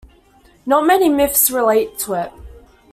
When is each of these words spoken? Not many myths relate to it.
Not 0.65 0.87
many 0.87 1.09
myths 1.09 1.51
relate 1.51 1.99
to 1.99 2.13
it. 2.15 2.31